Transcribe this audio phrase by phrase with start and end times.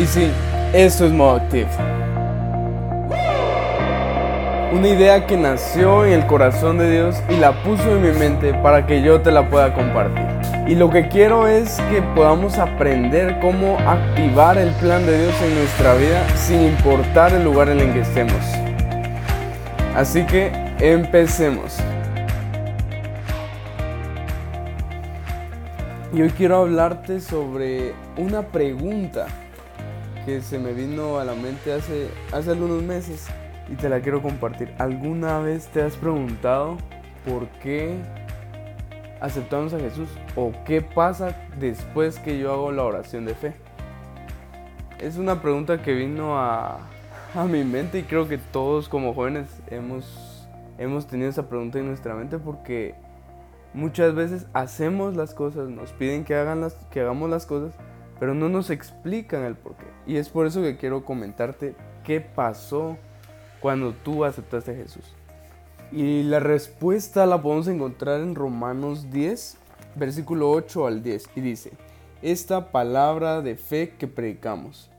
[0.00, 0.30] Y sí,
[0.72, 1.68] eso es Modo Active.
[4.72, 8.54] Una idea que nació en el corazón de Dios y la puso en mi mente
[8.54, 10.24] para que yo te la pueda compartir.
[10.66, 15.54] Y lo que quiero es que podamos aprender cómo activar el plan de Dios en
[15.56, 18.40] nuestra vida sin importar el lugar en el que estemos.
[19.94, 21.76] Así que empecemos.
[26.14, 29.26] Y hoy quiero hablarte sobre una pregunta
[30.24, 33.26] que se me vino a la mente hace, hace algunos meses
[33.70, 34.74] y te la quiero compartir.
[34.78, 36.76] ¿Alguna vez te has preguntado
[37.24, 37.96] por qué
[39.20, 43.54] aceptamos a Jesús o qué pasa después que yo hago la oración de fe?
[44.98, 46.78] Es una pregunta que vino a,
[47.34, 50.48] a mi mente y creo que todos como jóvenes hemos,
[50.78, 52.94] hemos tenido esa pregunta en nuestra mente porque
[53.72, 57.72] muchas veces hacemos las cosas, nos piden que, hagan las, que hagamos las cosas,
[58.20, 59.86] pero no nos explican el porqué.
[60.06, 62.98] Y es por eso que quiero comentarte qué pasó
[63.60, 65.04] cuando tú aceptaste a Jesús.
[65.90, 69.56] Y la respuesta la podemos encontrar en Romanos 10,
[69.96, 71.72] versículo 8 al 10, y dice,
[72.22, 74.90] esta palabra de fe que predicamos,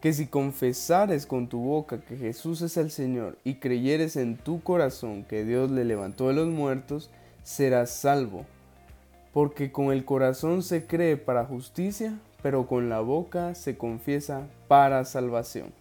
[0.00, 4.62] que si confesares con tu boca que Jesús es el Señor y creyeres en tu
[4.62, 7.10] corazón que Dios le levantó de los muertos,
[7.42, 8.46] serás salvo.
[9.32, 15.04] Porque con el corazón se cree para justicia, pero con la boca se confiesa para
[15.04, 15.72] salvación.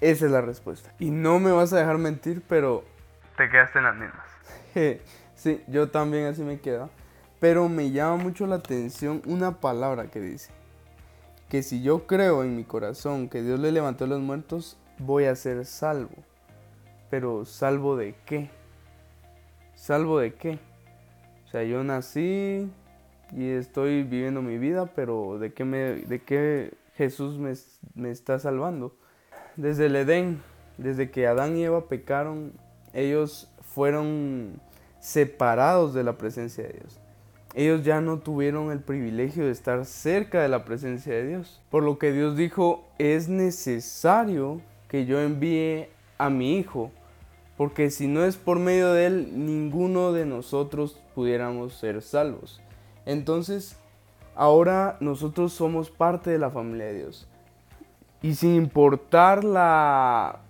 [0.00, 0.92] Esa es la respuesta.
[0.98, 2.84] Y no me vas a dejar mentir, pero
[3.36, 4.26] te quedaste en las mismas.
[5.34, 6.90] sí, yo también así me quedo.
[7.38, 10.50] Pero me llama mucho la atención una palabra que dice,
[11.48, 15.24] que si yo creo en mi corazón que Dios le levantó a los muertos, voy
[15.24, 16.14] a ser salvo.
[17.08, 18.50] Pero salvo de qué?
[19.74, 20.58] ¿Salvo de qué?
[21.46, 22.70] O sea, yo nací
[23.32, 27.52] y estoy viviendo mi vida, pero ¿de qué, me, de qué Jesús me,
[27.94, 28.94] me está salvando?
[29.56, 30.42] Desde el Edén,
[30.78, 32.52] desde que Adán y Eva pecaron,
[32.92, 34.60] ellos fueron
[34.98, 37.00] separados de la presencia de Dios.
[37.54, 41.60] Ellos ya no tuvieron el privilegio de estar cerca de la presencia de Dios.
[41.70, 45.88] Por lo que Dios dijo, es necesario que yo envíe
[46.18, 46.92] a mi Hijo
[47.60, 52.58] porque si no es por medio de Él, ninguno de nosotros pudiéramos ser salvos.
[53.06, 53.76] Entonces,
[54.34, 57.26] ahora nosotros somos parte de la familia de Dios.
[58.22, 60.40] Y sin importar la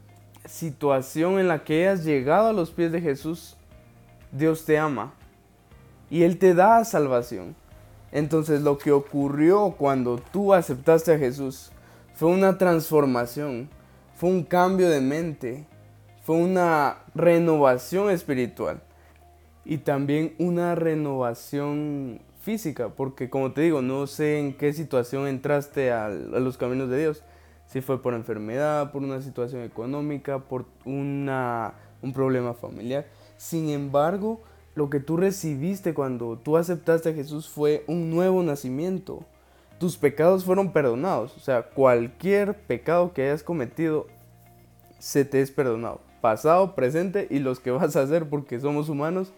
[0.44, 3.56] situación en la que hayas llegado a los pies de Jesús,
[4.32, 5.12] Dios te ama
[6.08, 7.54] y Él te da salvación.
[8.12, 11.70] Entonces lo que ocurrió cuando tú aceptaste a Jesús
[12.14, 13.70] fue una transformación,
[14.16, 15.66] fue un cambio de mente,
[16.22, 18.82] fue una renovación espiritual
[19.64, 25.92] y también una renovación física, porque como te digo, no sé en qué situación entraste
[25.92, 27.22] a, los caminos de Dios,
[27.66, 33.06] si fue por enfermedad, por una situación económica, por una, un problema familiar.
[33.36, 34.40] Sin embargo,
[34.74, 39.24] lo que tú recibiste cuando tú aceptaste a Jesús fue un nuevo nacimiento.
[39.78, 44.06] Tus pecados fueron perdonados, o sea, cualquier pecado que hayas cometido
[44.98, 49.32] se te es perdonado pasado, presente y los que vas a hacer porque somos humanos.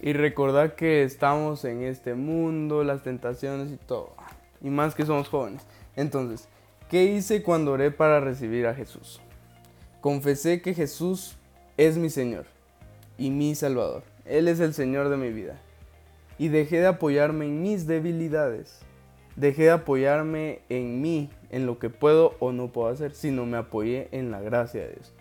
[0.00, 4.14] Y recordar que estamos en este mundo, las tentaciones y todo.
[4.62, 5.62] Y más que somos jóvenes.
[5.96, 6.48] Entonces,
[6.88, 9.20] ¿qué hice cuando oré para recibir a Jesús?
[10.00, 11.36] Confesé que Jesús
[11.76, 12.46] es mi Señor
[13.18, 14.02] y mi Salvador.
[14.24, 15.60] Él es el Señor de mi vida.
[16.38, 18.80] Y dejé de apoyarme en mis debilidades.
[19.36, 23.58] Dejé de apoyarme en mí, en lo que puedo o no puedo hacer, sino me
[23.58, 25.12] apoyé en la gracia de Dios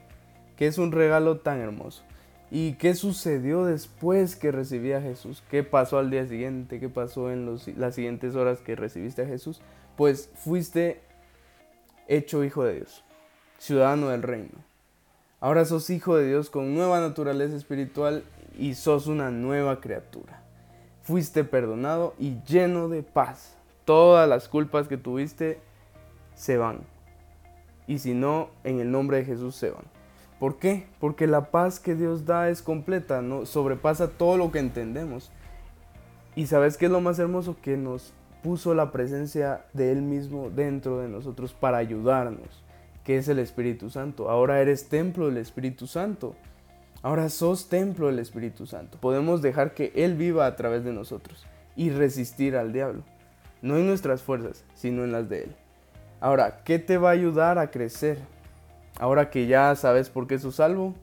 [0.59, 2.03] que es un regalo tan hermoso.
[2.51, 5.43] ¿Y qué sucedió después que recibí a Jesús?
[5.51, 6.79] ¿Qué pasó al día siguiente?
[6.79, 9.61] ¿Qué pasó en las siguientes horas que recibiste a Jesús?
[9.95, 11.01] Pues fuiste
[12.07, 13.03] hecho hijo de Dios,
[13.59, 14.69] ciudadano del reino.
[15.39, 18.23] Ahora sos hijo de Dios con nueva naturaleza espiritual
[18.57, 20.41] y sos una nueva criatura.
[21.03, 23.55] Fuiste perdonado y lleno de paz.
[23.85, 25.59] Todas las culpas que tuviste
[26.33, 26.81] se van.
[27.87, 29.98] Y si no, en el nombre de Jesús se van.
[30.39, 30.87] ¿Por qué?
[30.99, 33.45] Porque la paz que Dios da es completa, ¿no?
[33.45, 35.31] sobrepasa todo lo que entendemos.
[36.35, 37.57] Y sabes qué es lo más hermoso?
[37.61, 42.63] Que nos puso la presencia de Él mismo dentro de nosotros para ayudarnos,
[43.03, 44.29] que es el Espíritu Santo.
[44.29, 46.35] Ahora eres templo del Espíritu Santo.
[47.01, 48.97] Ahora sos templo del Espíritu Santo.
[48.99, 51.45] Podemos dejar que Él viva a través de nosotros
[51.75, 53.03] y resistir al diablo.
[53.61, 55.55] No en nuestras fuerzas, sino en las de Él.
[56.21, 58.19] Ahora, ¿qué te va a ayudar a crecer?
[58.99, 60.93] Ahora que ya sabes por qué sos salvo,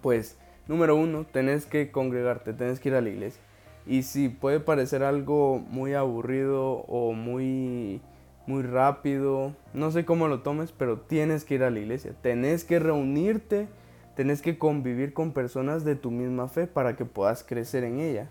[0.00, 0.38] pues
[0.68, 3.42] número uno, tenés que congregarte, tenés que ir a la iglesia.
[3.86, 8.00] Y sí, puede parecer algo muy aburrido o muy,
[8.46, 12.62] muy rápido, no sé cómo lo tomes, pero tienes que ir a la iglesia, tenés
[12.62, 13.66] que reunirte,
[14.14, 18.28] tenés que convivir con personas de tu misma fe para que puedas crecer en ella.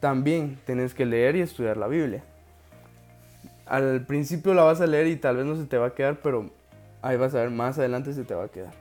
[0.00, 2.22] También tenés que leer y estudiar la Biblia.
[3.66, 6.20] Al principio la vas a leer y tal vez no se te va a quedar,
[6.22, 6.50] pero
[7.02, 8.72] ahí vas a ver, más adelante se te va a quedar.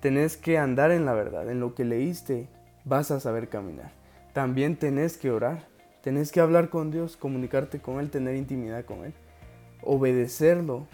[0.00, 2.48] Tenés que andar en la verdad, en lo que leíste
[2.84, 3.92] vas a saber caminar.
[4.32, 5.66] También tenés que orar,
[6.02, 9.14] tenés que hablar con Dios, comunicarte con Él, tener intimidad con Él,
[9.82, 10.86] obedecerlo,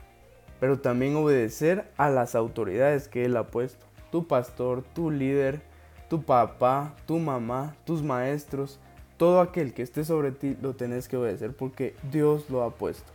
[0.60, 3.84] pero también obedecer a las autoridades que Él ha puesto.
[4.10, 5.60] Tu pastor, tu líder,
[6.08, 8.78] tu papá, tu mamá, tus maestros,
[9.16, 13.10] todo aquel que esté sobre ti lo tenés que obedecer porque Dios lo ha puesto.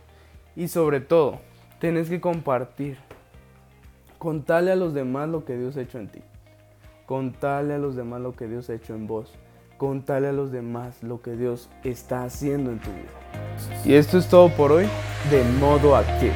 [0.56, 1.40] Y sobre todo,
[1.80, 2.98] tenés que compartir.
[4.18, 6.20] Contale a los demás lo que Dios ha hecho en ti.
[7.06, 9.32] Contale a los demás lo que Dios ha hecho en vos.
[9.76, 13.84] Contale a los demás lo que Dios está haciendo en tu vida.
[13.84, 14.86] Y esto es todo por hoy
[15.30, 16.34] de modo activo.